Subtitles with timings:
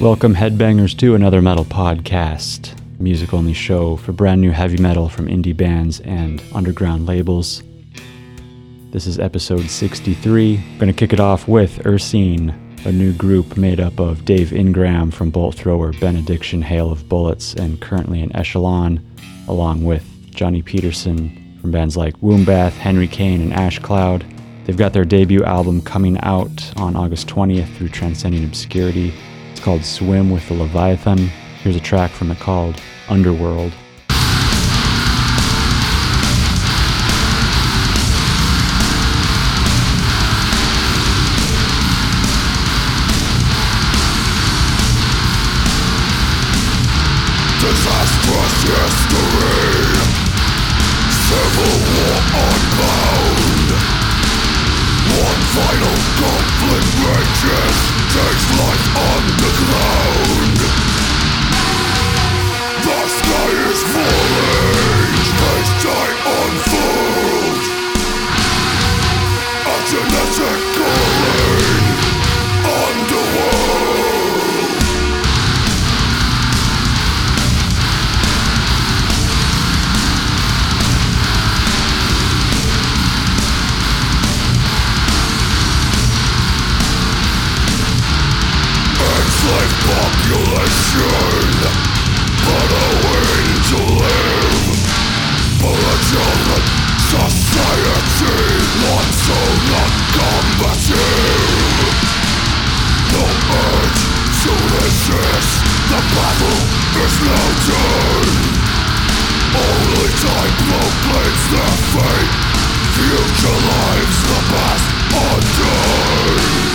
[0.00, 5.26] Welcome, headbangers, to another metal podcast, music only show for brand new heavy metal from
[5.26, 7.64] indie bands and underground labels.
[8.92, 10.56] This is episode 63.
[10.56, 12.54] I'm going to kick it off with Ursinne,
[12.86, 17.54] a new group made up of Dave Ingram from Bolt Thrower, Benediction, Hail of Bullets,
[17.54, 19.04] and currently in Echelon,
[19.48, 24.24] along with Johnny Pettersson from bands like Wombbath, Henry Kane, and Ash Cloud.
[24.64, 29.12] They've got their debut album coming out on August 20th through Transcending Obscurity.
[29.58, 31.18] It's called Swim with the Leviathan.
[31.64, 33.72] Here's a track from it called Underworld.
[105.08, 106.60] The battle
[107.00, 108.28] is no turn
[109.56, 112.34] Only time proclaims their fate.
[112.92, 116.68] Future lives the past undone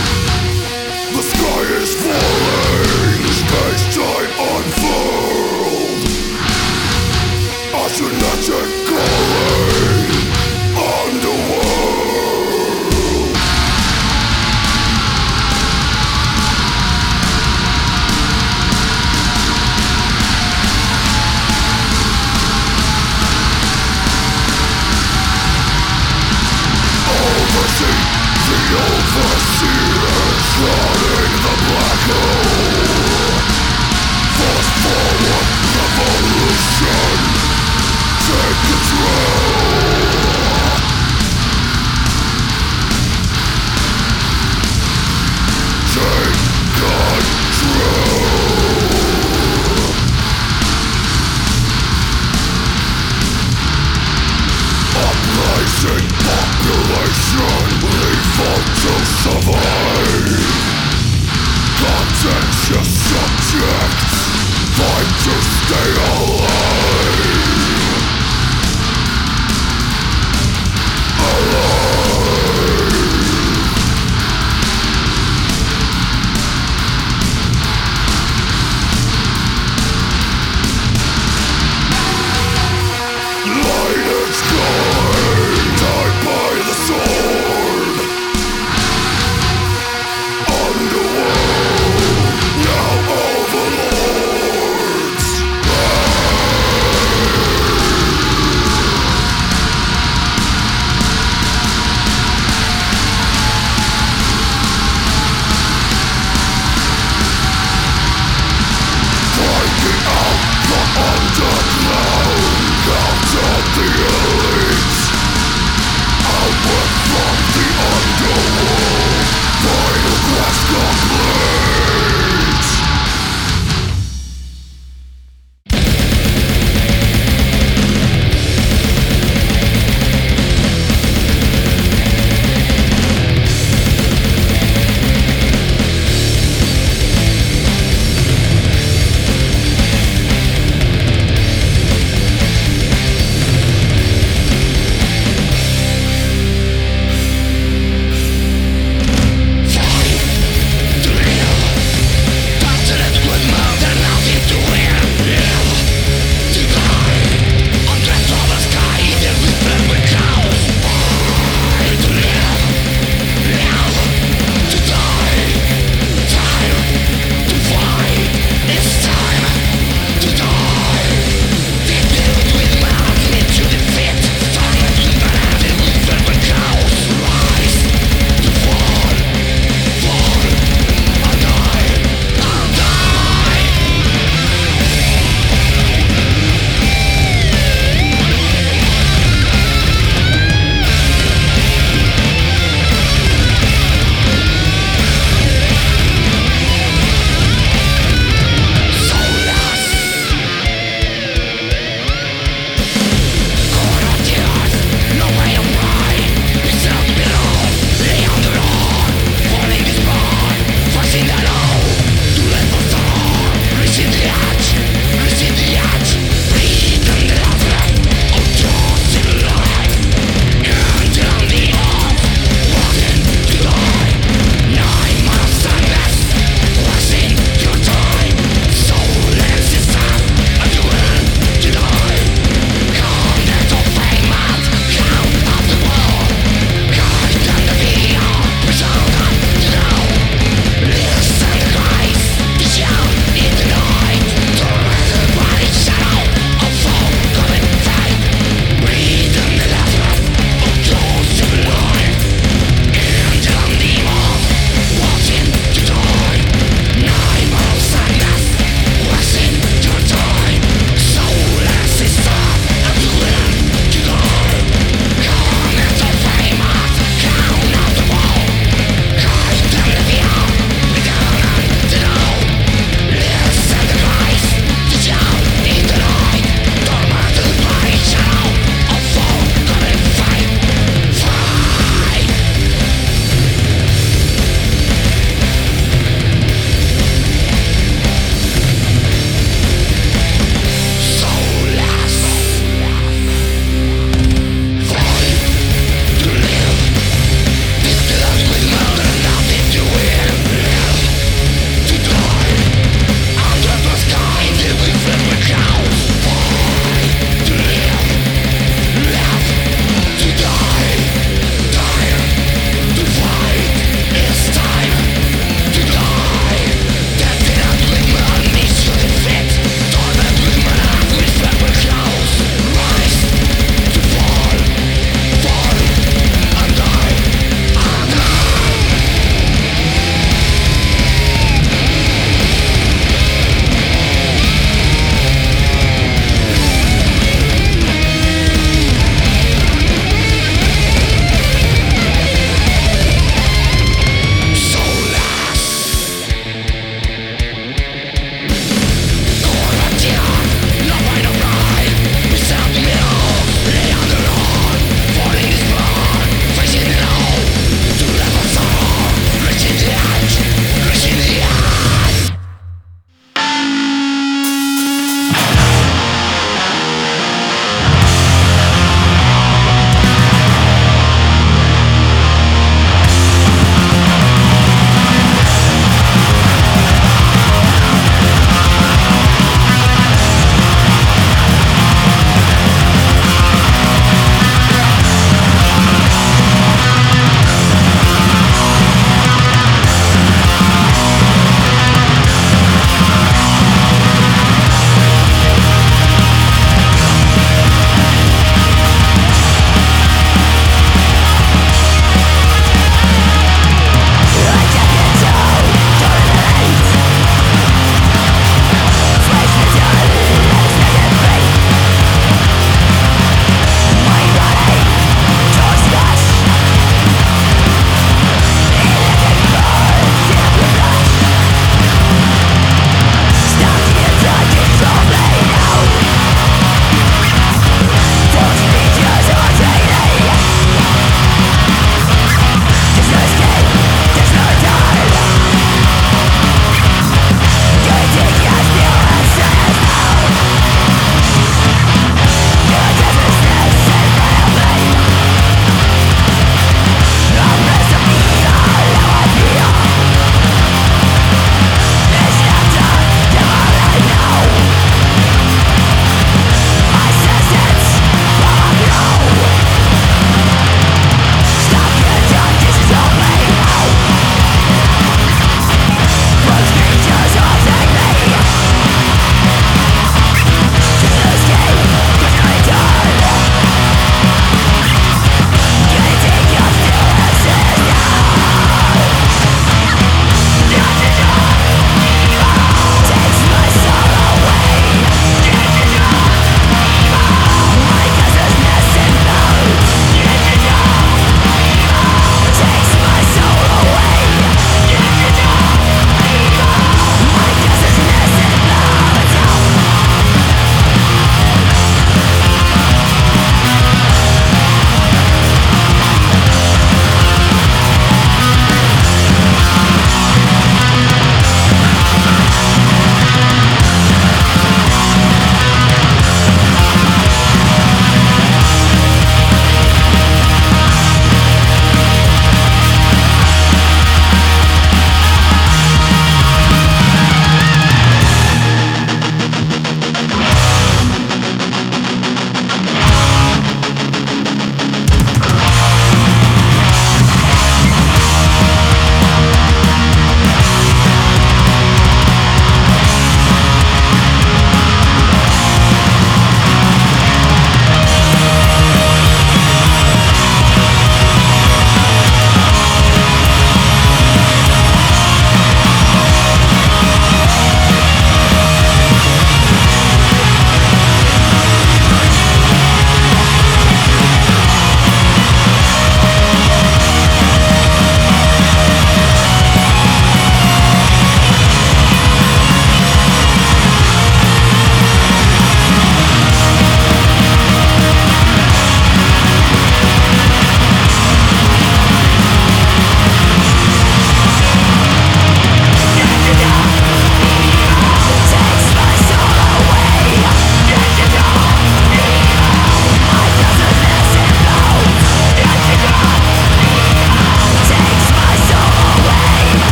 [1.14, 2.53] the sky is falling,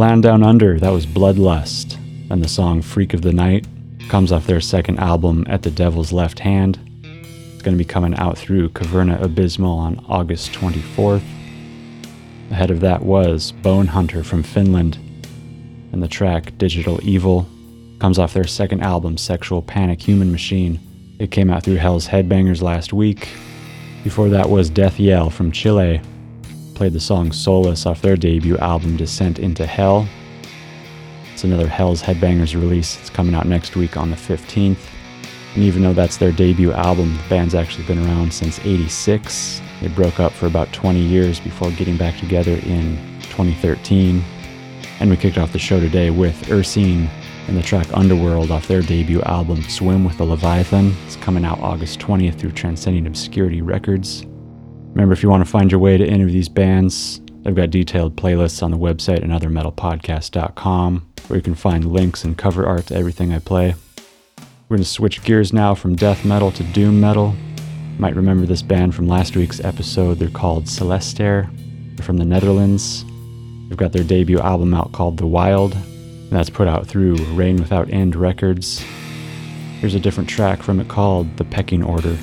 [0.00, 1.98] land down under, that was Bloodlust,
[2.30, 3.66] and the song Freak of the Night
[4.08, 6.78] comes off their second album, At the Devil's Left Hand.
[7.02, 11.22] It's going to be coming out through Caverna Abismal on August 24th.
[12.50, 14.96] Ahead of that was Bone Hunter from Finland,
[15.92, 17.46] and the track Digital Evil
[17.98, 20.80] comes off their second album, Sexual Panic Human Machine.
[21.18, 23.28] It came out through Hell's Headbangers last week.
[24.02, 26.00] Before that was Death Yell from Chile.
[26.80, 30.08] Played the song Solace off their debut album, Descent into Hell.
[31.34, 32.98] It's another Hell's Headbangers release.
[32.98, 34.78] It's coming out next week on the 15th.
[35.54, 39.60] And even though that's their debut album, the band's actually been around since 86.
[39.82, 44.24] They broke up for about 20 years before getting back together in 2013.
[45.00, 47.10] And we kicked off the show today with Ursinne
[47.46, 50.96] and the track Underworld off their debut album Swim with the Leviathan.
[51.04, 54.24] It's coming out August 20th through Transcending Obscurity Records.
[54.90, 57.70] Remember, if you want to find your way to any of these bands, I've got
[57.70, 62.86] detailed playlists on the website and othermetalpodcast.com where you can find links and cover art
[62.86, 63.74] to everything I play.
[64.68, 67.34] We're going to switch gears now from death metal to doom metal.
[67.56, 70.18] You might remember this band from last week's episode.
[70.18, 71.48] They're called Celestair.
[71.96, 73.04] They're from the Netherlands.
[73.68, 77.56] They've got their debut album out called The Wild, and that's put out through Rain
[77.56, 78.84] Without End Records.
[79.78, 82.18] Here's a different track from it called The Pecking Order.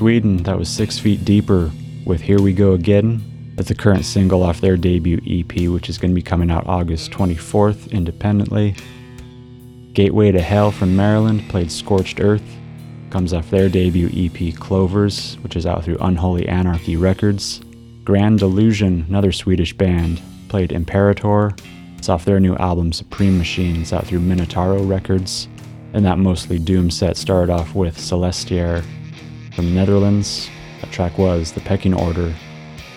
[0.00, 1.70] Sweden, that was Six Feet Deeper
[2.06, 3.52] with Here We Go Again.
[3.54, 6.66] That's the current single off their debut EP, which is going to be coming out
[6.66, 8.74] August 24th independently.
[9.92, 12.42] Gateway to Hell from Maryland played Scorched Earth.
[13.10, 17.60] Comes off their debut EP Clovers, which is out through Unholy Anarchy Records.
[18.02, 21.54] Grand Delusion, another Swedish band, played Imperator.
[21.98, 25.46] It's off their new album Supreme Machines out through Minotauro Records.
[25.92, 28.82] And that mostly Doom set started off with Celestiaire
[29.52, 30.48] from Netherlands.
[30.80, 32.34] That track was The Pecking Order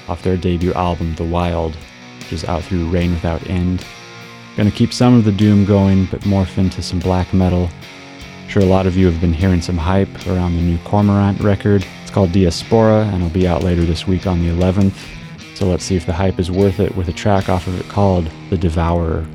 [0.07, 1.75] off their debut album The Wild,
[2.19, 3.85] which is out through Rain Without End.
[4.55, 7.69] Gonna keep some of the Doom going, but morph into some black metal.
[8.47, 11.85] Sure, a lot of you have been hearing some hype around the new Cormorant record.
[12.01, 14.95] It's called Diaspora and it'll be out later this week on the 11th.
[15.55, 17.87] So let's see if the hype is worth it with a track off of it
[17.89, 19.25] called The Devourer.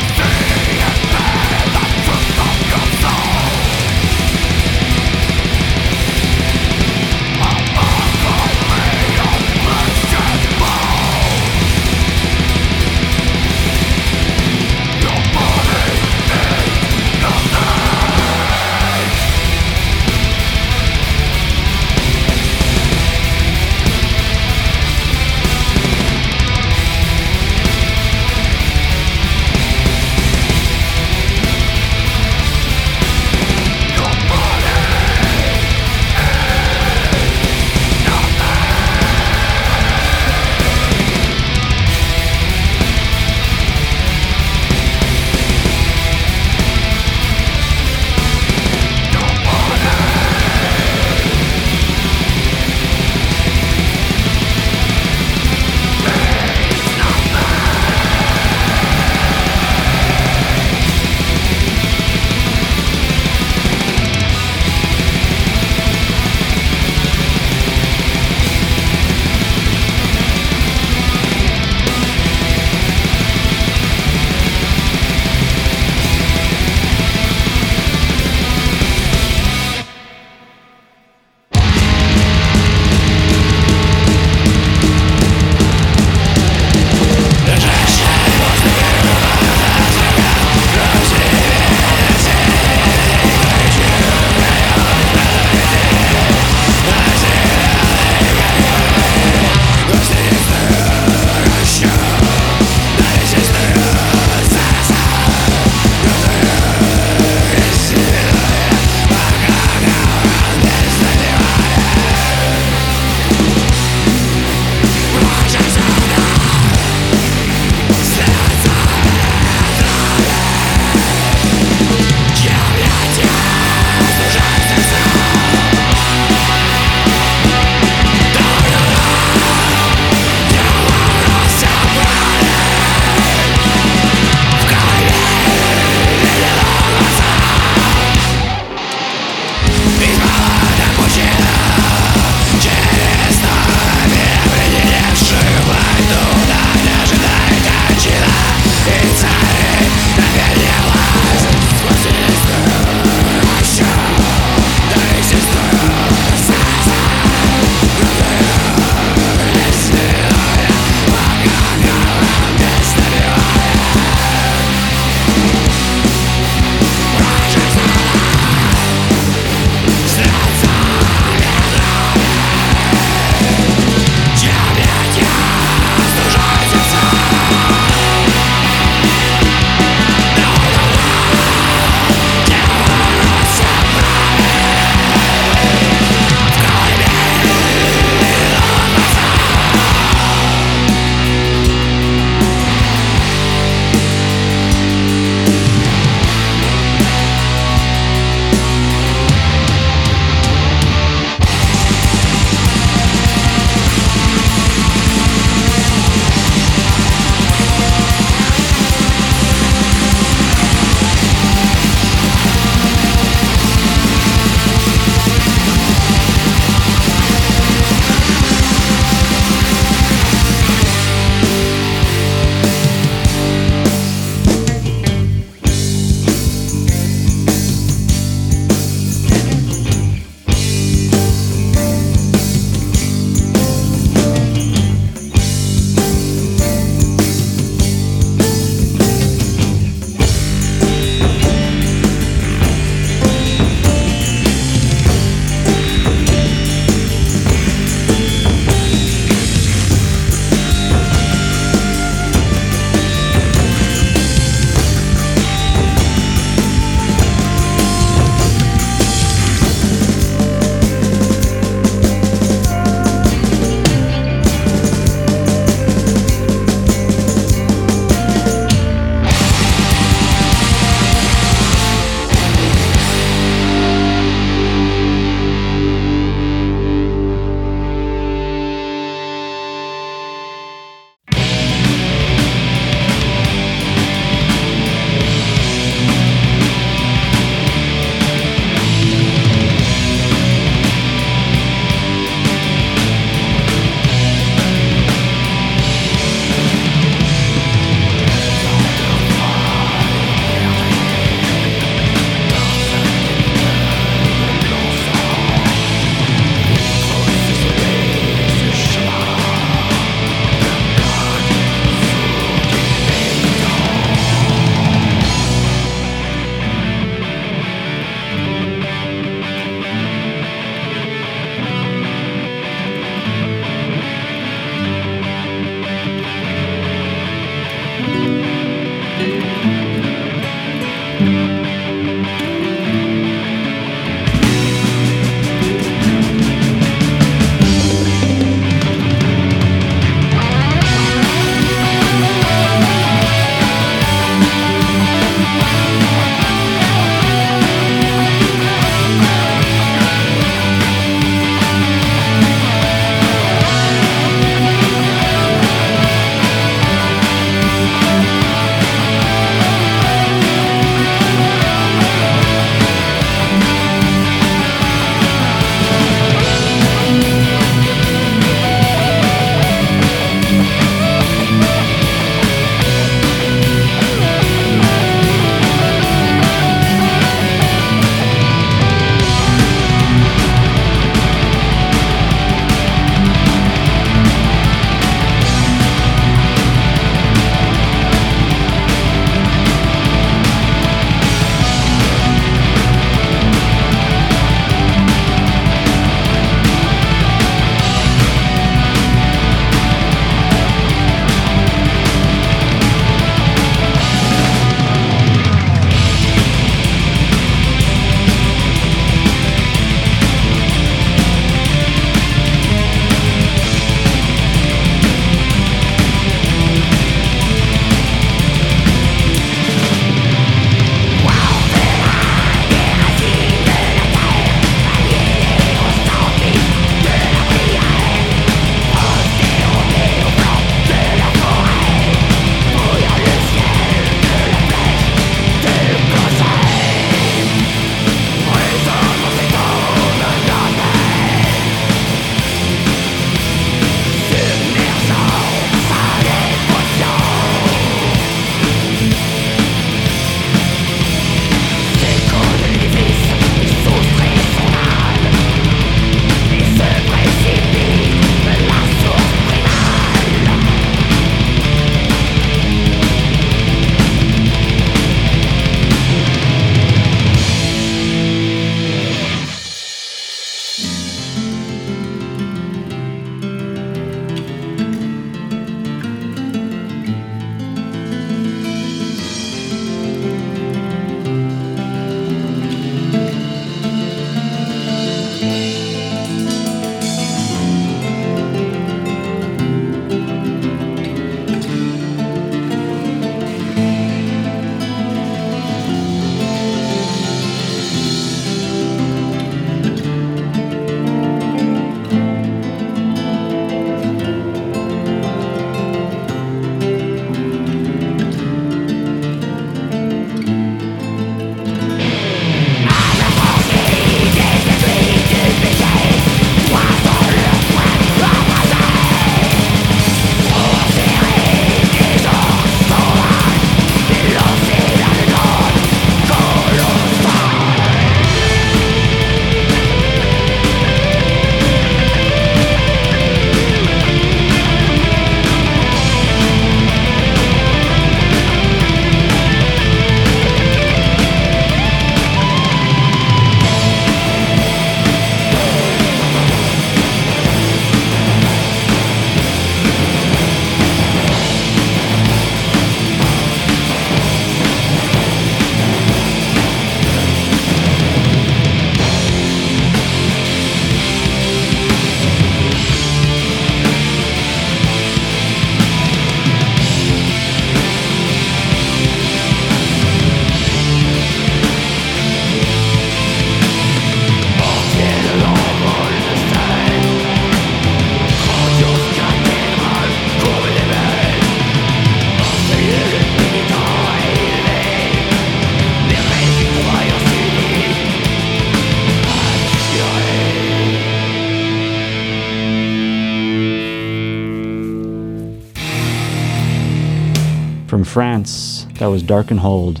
[599.06, 600.00] That was Dark and Darkenhold.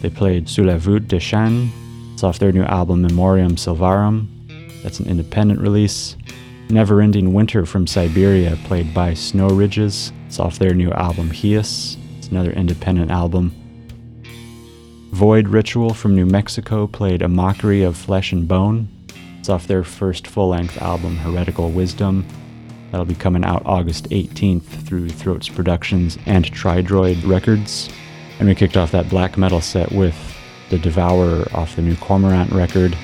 [0.00, 1.68] They played Sous la voûte des Chênes.
[2.14, 4.28] It's off their new album Memoriam Silvarum.
[4.82, 6.16] That's an independent release.
[6.70, 10.10] Never Ending Winter from Siberia, played by Snow Ridges.
[10.26, 11.98] It's off their new album Hias.
[12.16, 13.52] It's another independent album.
[15.10, 18.88] Void Ritual from New Mexico played A Mockery of Flesh and Bone.
[19.38, 22.24] It's off their first full length album, Heretical Wisdom.
[22.90, 27.90] That'll be coming out August 18th through Throats Productions and Tridroid Records.
[28.40, 30.16] And we kicked off that black metal set with
[30.70, 32.96] The Devourer off the new Cormorant record.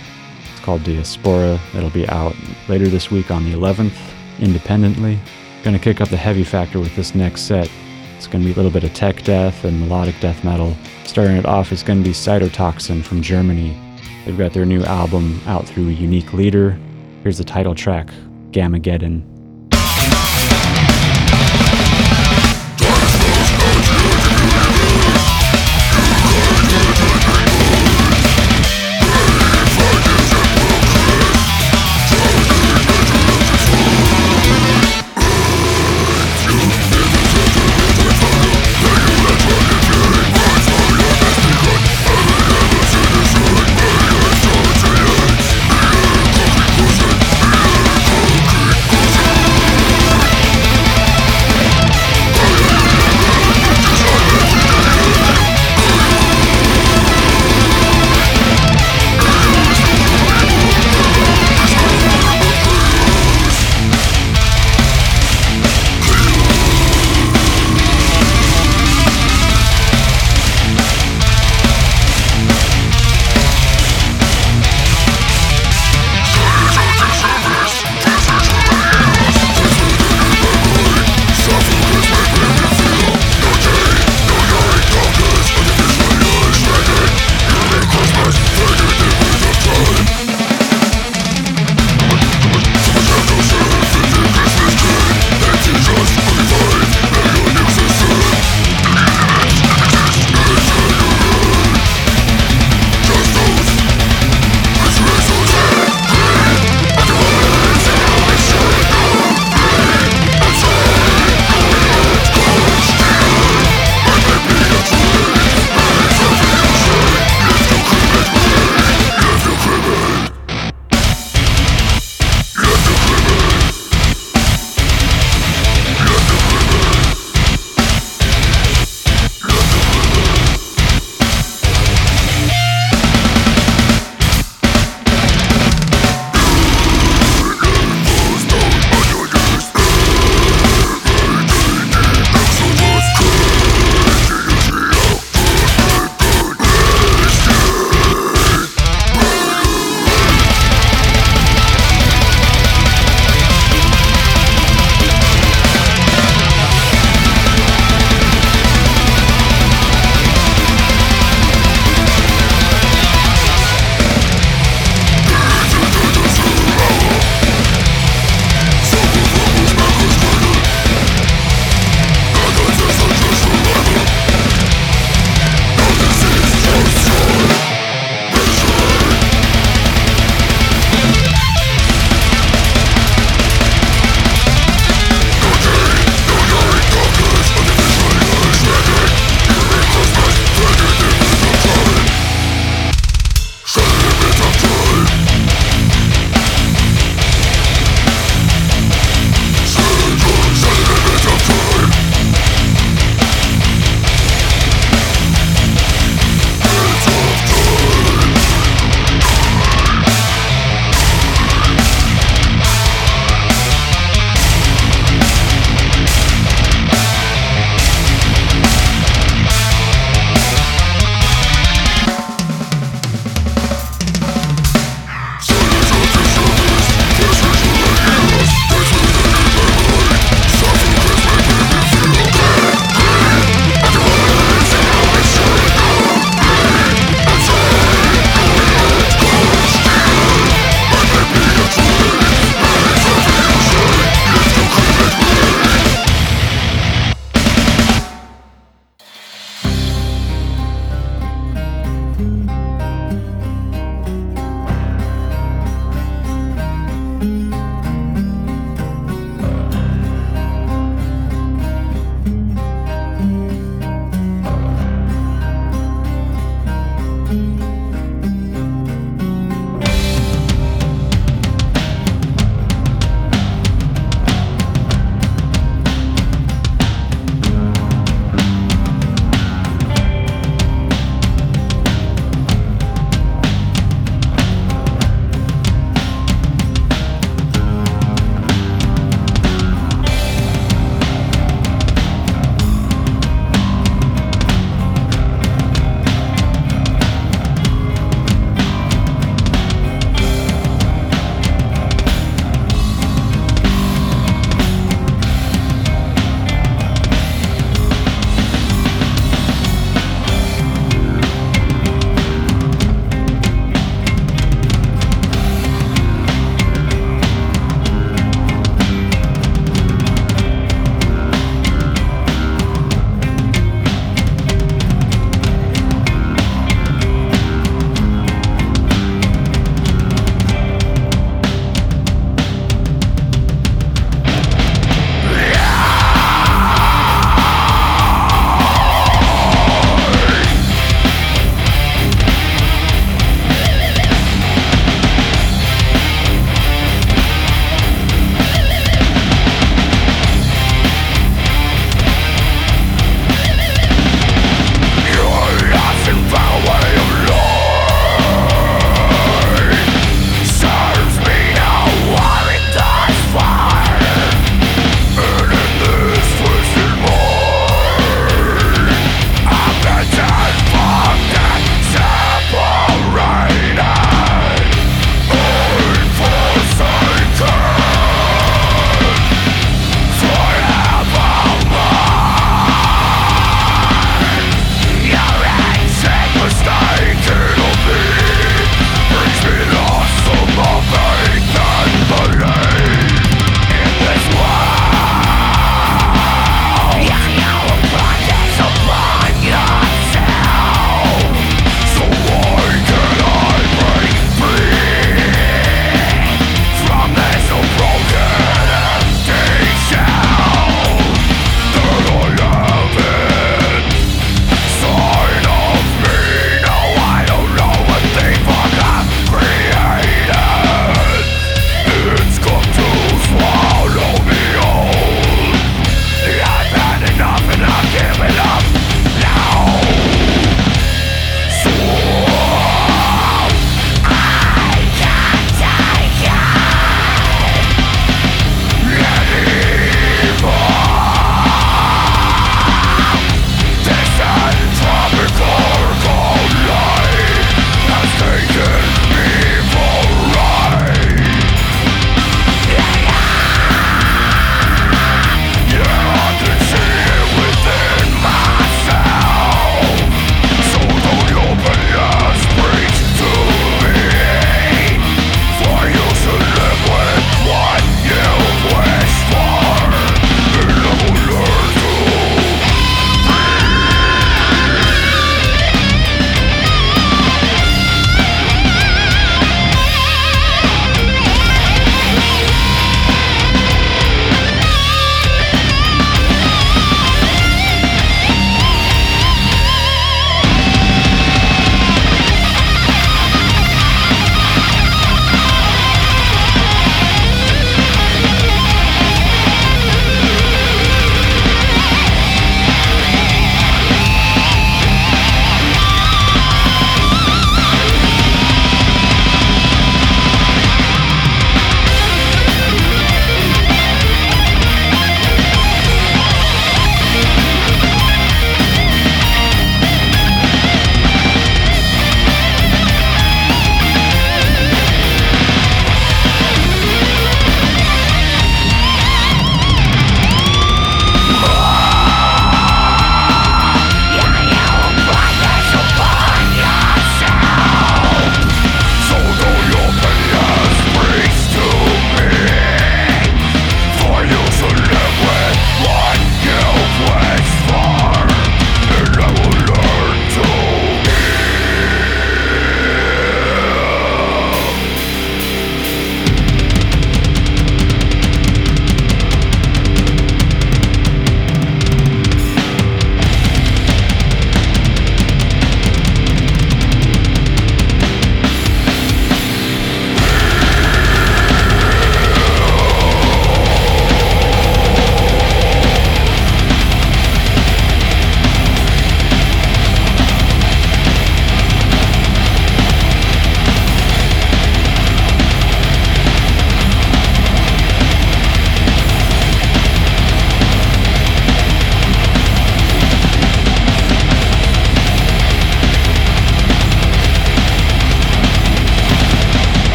[0.51, 1.61] It's called Diaspora.
[1.74, 2.34] It'll be out
[2.70, 3.99] later this week on the 11th,
[4.41, 5.18] independently.
[5.62, 7.70] Gonna kick up the heavy factor with this next set.
[8.16, 10.74] It's gonna be a little bit of tech death and melodic death metal.
[11.05, 13.76] Starting it off is gonna be Cytotoxin from Germany.
[14.24, 16.78] They've got their new album out through Unique Leader.
[17.22, 18.09] Here's the title track,
[18.53, 19.36] Gammageddon.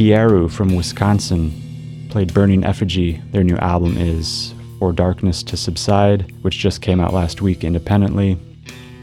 [0.00, 3.20] Utkieru from Wisconsin played Burning Effigy.
[3.32, 8.38] Their new album is For Darkness to Subside, which just came out last week independently.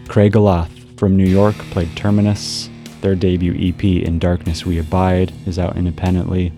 [0.08, 2.72] Craig Aloth from New York played Terminus.
[3.02, 6.52] Their debut EP, In Darkness We Abide, is out independently.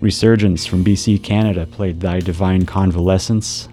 [0.00, 3.68] Resurgence from BC, Canada played Thy Divine Convalescence.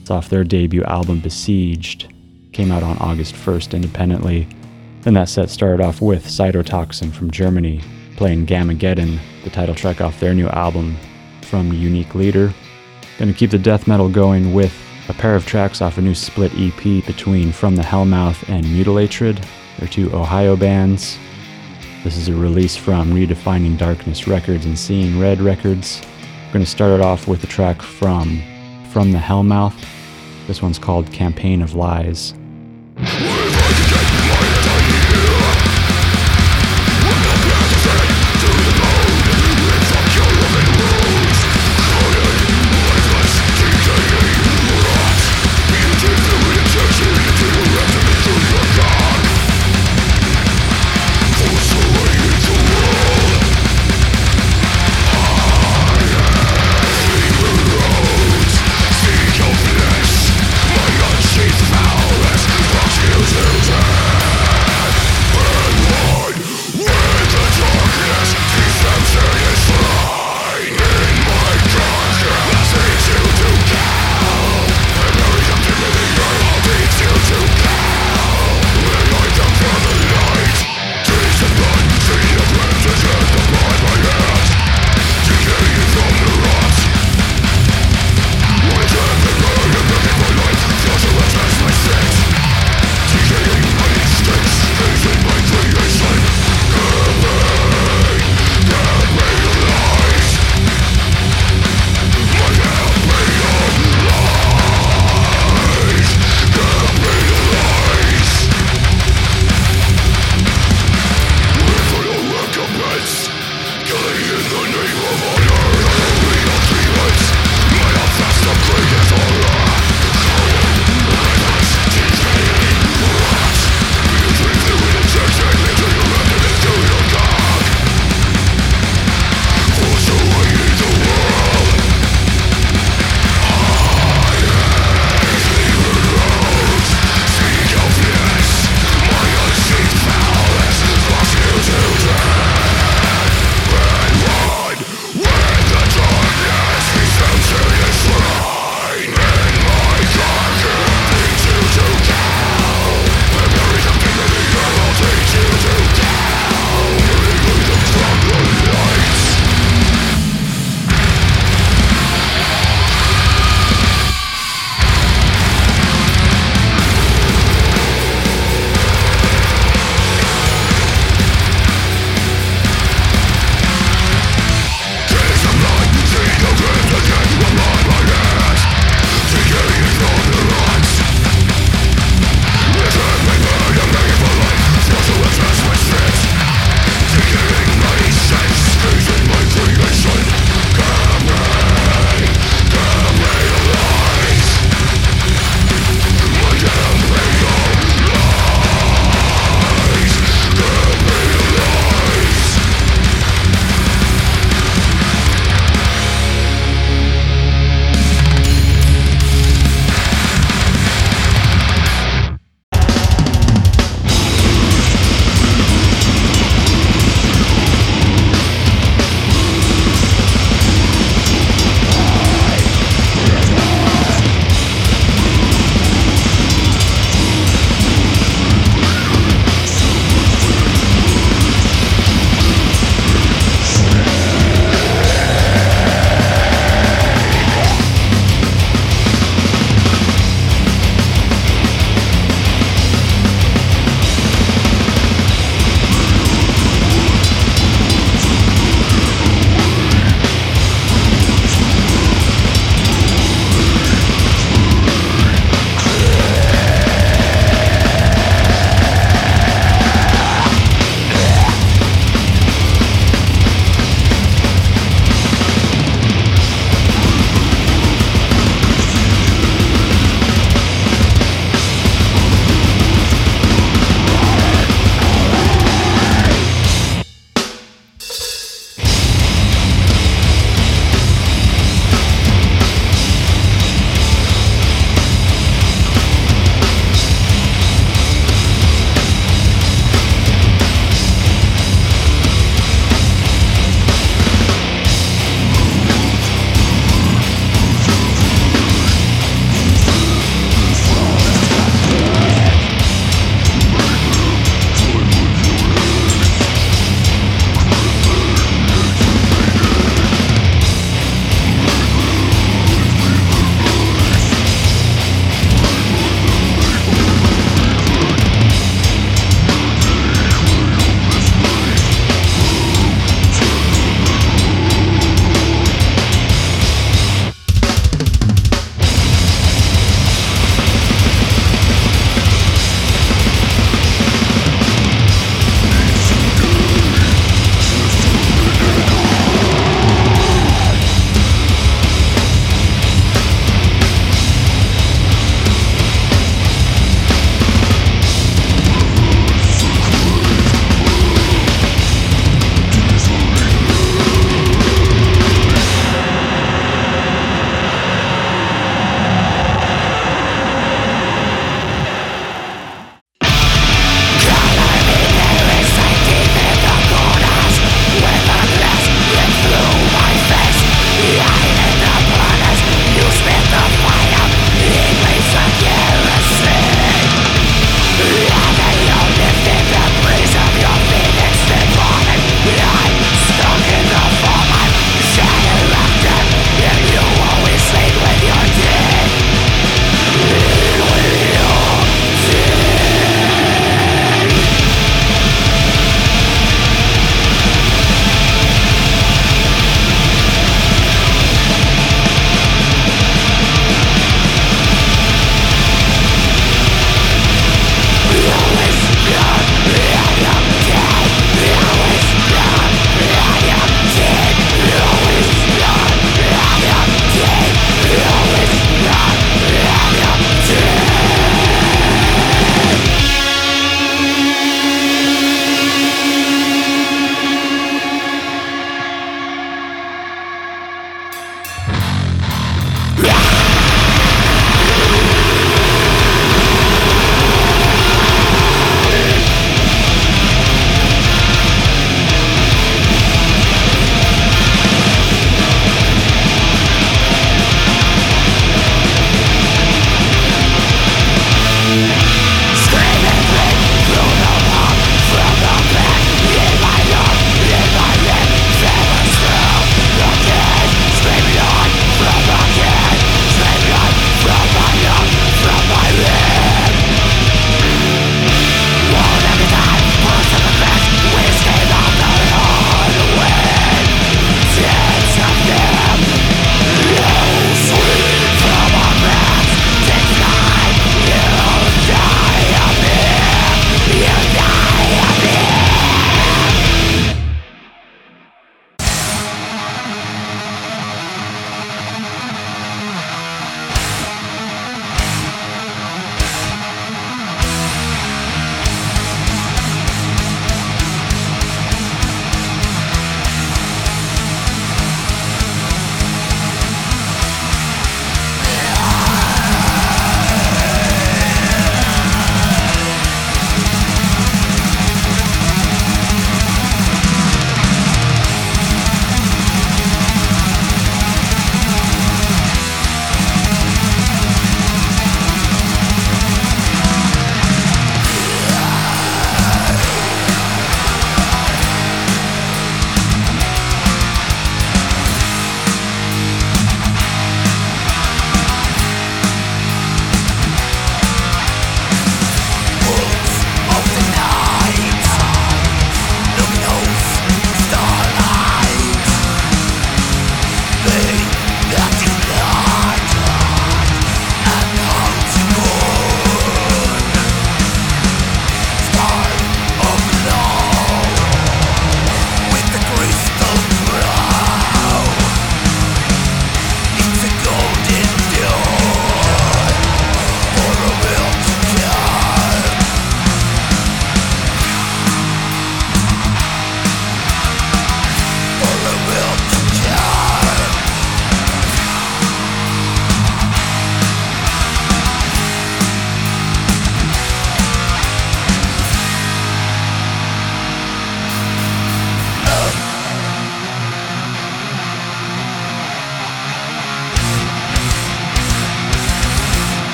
[0.00, 2.12] It's off their debut album, Besieged.
[2.52, 4.48] Came out on August 1st independently.
[5.02, 7.82] Then that set started off with Cytotoxin from Germany,
[8.16, 10.96] playing Gammageddon, the title track off their new album
[11.42, 12.52] from Unique Leader.
[13.18, 14.74] Gonna keep the death metal going with
[15.08, 19.44] a pair of tracks off a new split EP between From the Hellmouth and Mutilatred.
[19.78, 21.18] They're two Ohio bands.
[22.02, 26.02] This is a release from Redefining Darkness Records and Seeing Red Records.
[26.48, 28.42] We're to start it off with a track from
[28.92, 29.74] From the Hellmouth.
[30.46, 32.34] This one's called Campaign of Lies.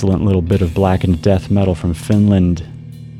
[0.00, 2.66] Excellent little bit of blackened death metal from Finland.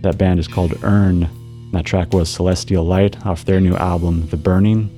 [0.01, 1.29] That band is called Urn.
[1.73, 4.89] That track was Celestial Light off their new album, The Burning.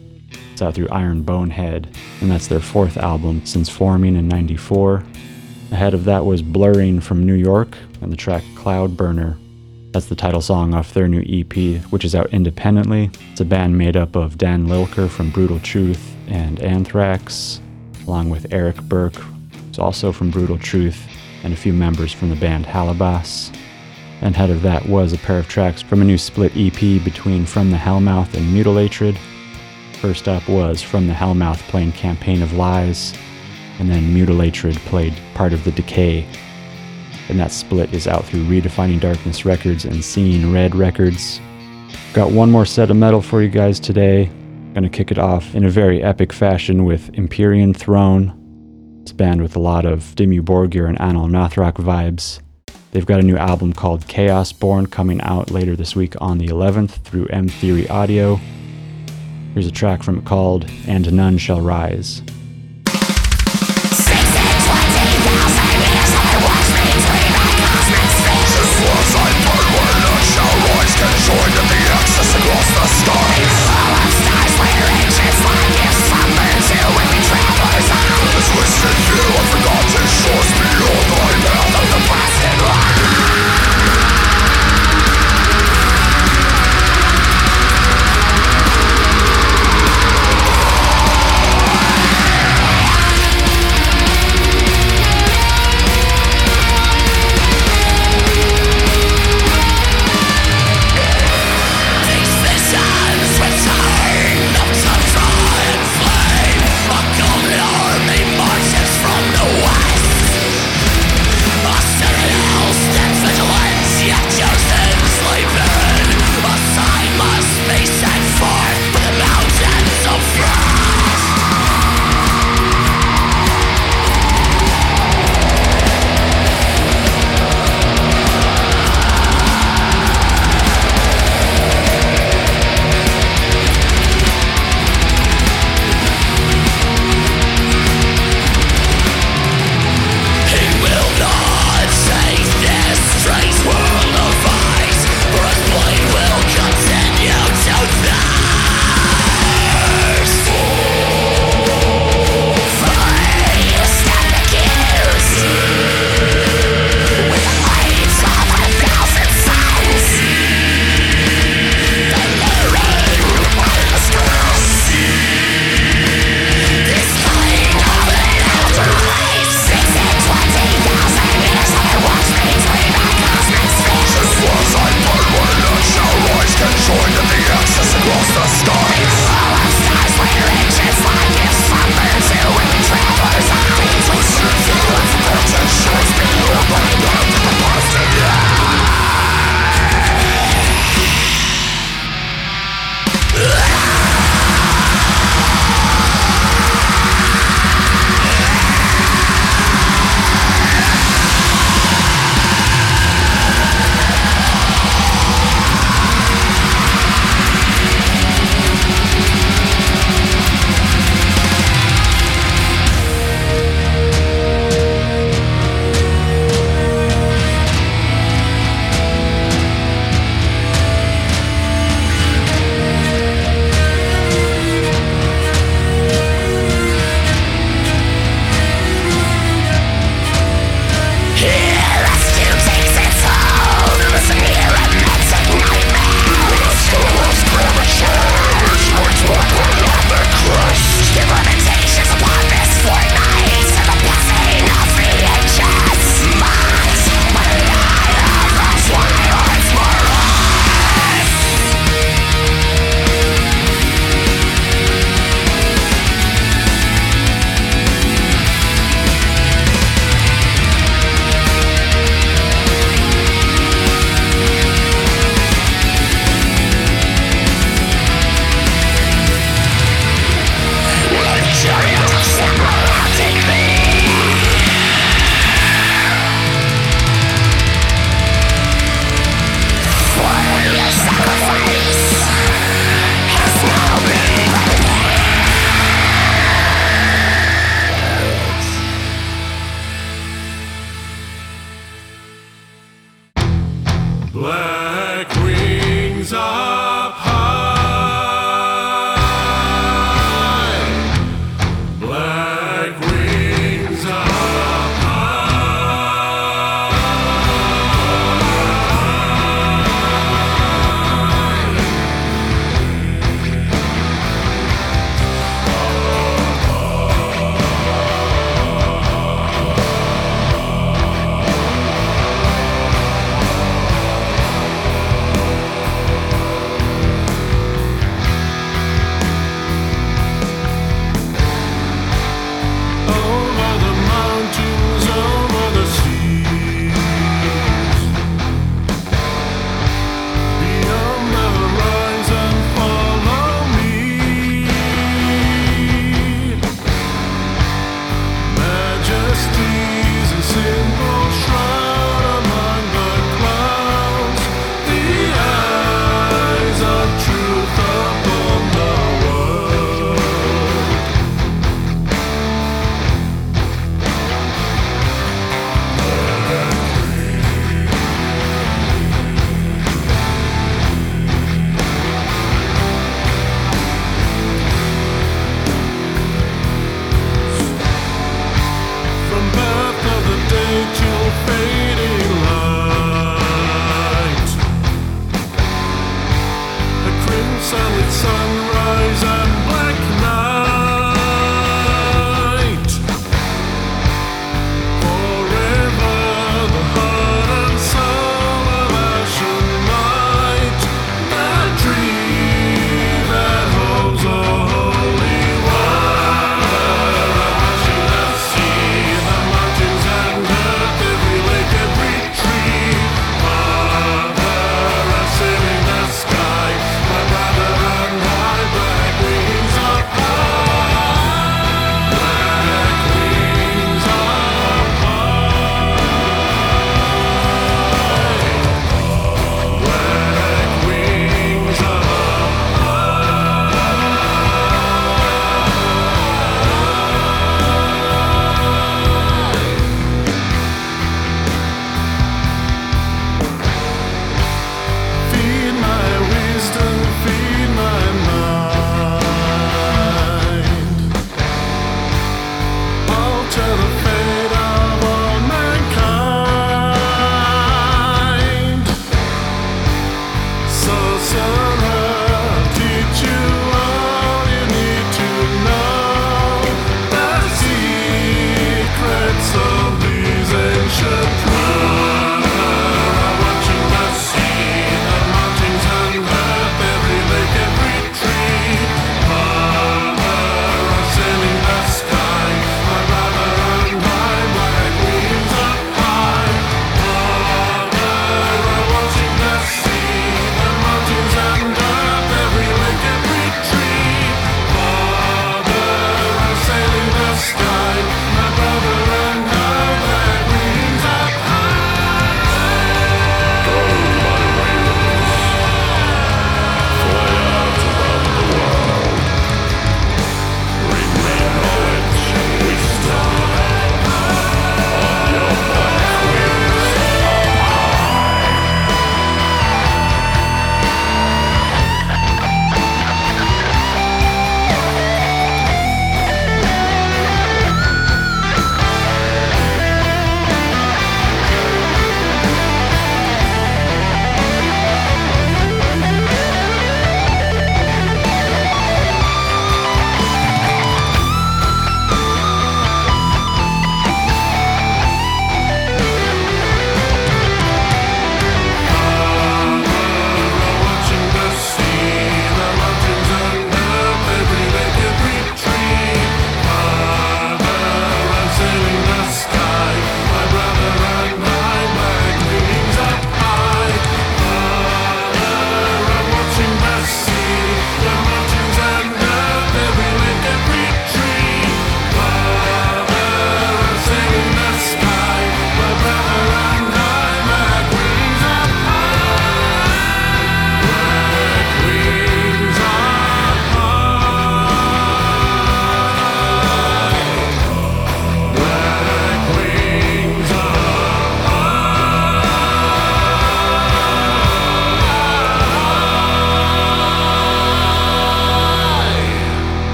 [0.52, 1.88] It's out through Iron Bonehead,
[2.20, 5.02] and that's their fourth album since forming in 94.
[5.72, 9.36] Ahead of that was Blurring from New York and the track Cloud Burner.
[9.90, 13.10] That's the title song off their new EP, which is out independently.
[13.32, 17.60] It's a band made up of Dan Lilker from Brutal Truth and Anthrax,
[18.06, 21.08] along with Eric Burke, who's also from Brutal Truth,
[21.44, 23.54] and a few members from the band Hallabas.
[24.20, 27.44] And ahead of that was a pair of tracks from a new split EP between
[27.44, 29.18] From the Hellmouth and Mutilatred.
[29.94, 33.14] First up was From the Hellmouth playing Campaign of Lies,
[33.78, 36.26] and then Mutilatred played part of The Decay.
[37.28, 41.40] And that split is out through Redefining Darkness Records and Seeing Red Records.
[42.12, 44.30] Got one more set of metal for you guys today.
[44.74, 48.41] Gonna kick it off in a very epic fashion with Empyrean Throne.
[49.02, 52.38] It's a band with a lot of Dimmu Borgir and Anaal Nathrakh vibes.
[52.92, 56.46] They've got a new album called Chaos Born coming out later this week on the
[56.46, 58.36] 11th through M Theory Audio.
[59.54, 62.22] Here's a track from it called And None Shall Rise.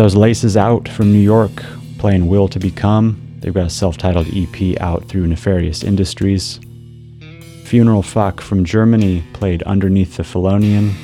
[0.00, 1.62] Those Laces Out from New York,
[1.98, 3.20] playing Will to Become.
[3.40, 6.58] They've got a self titled EP out through Nefarious Industries.
[7.64, 10.94] Funeral Fuck from Germany played Underneath the Felonian.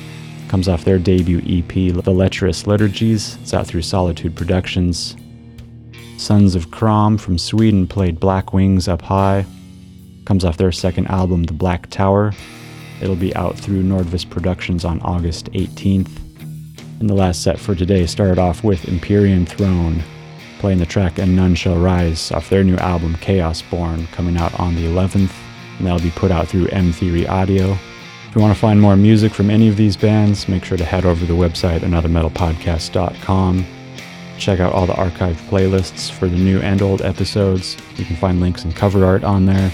[0.47, 3.37] Comes off their debut EP, The Lecherous Liturgies.
[3.43, 5.15] It's out through Solitude Productions.
[6.17, 9.45] Sons of Crom from Sweden played Black Wings Up High.
[10.25, 12.33] Comes off their second album, The Black Tower.
[12.99, 16.26] It'll be out through Nordvis Productions on August 18th.
[16.99, 20.03] And the last set for today started off with Empyrean Throne,
[20.59, 24.59] playing the track And None Shall Rise off their new album Chaos Born, coming out
[24.59, 25.31] on the 11th.
[25.77, 27.77] And that'll be put out through M Theory Audio.
[28.27, 30.83] If you want to find more music from any of these bands, make sure to
[30.83, 33.65] head over to the website anothermetalpodcast.com.
[34.39, 37.77] Check out all the archived playlists for the new and old episodes.
[37.95, 39.71] You can find links and cover art on there.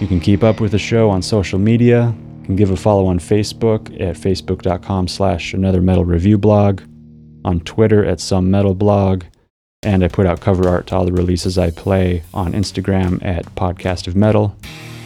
[0.00, 2.14] You can keep up with the show on social media.
[2.48, 6.80] Can give a follow on Facebook at facebook.com slash another metal review blog,
[7.44, 9.24] on Twitter at some metal blog,
[9.82, 13.44] and I put out cover art to all the releases I play on Instagram at
[13.54, 14.56] Podcast of Metal.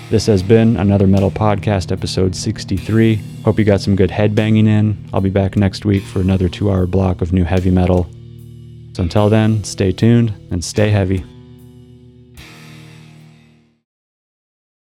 [0.09, 3.17] This has been another Metal Podcast, episode 63.
[3.45, 4.97] Hope you got some good headbanging in.
[5.13, 8.05] I'll be back next week for another two hour block of new heavy metal.
[8.93, 11.25] So until then, stay tuned and stay heavy.